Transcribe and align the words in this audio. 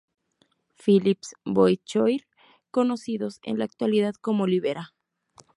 Philips 0.83 1.35
Boys 1.45 1.77
Choir, 1.85 2.25
conocidos 2.71 3.39
en 3.43 3.59
la 3.59 3.65
actualidad 3.65 4.15
como 4.19 4.47
Libera. 4.47 4.95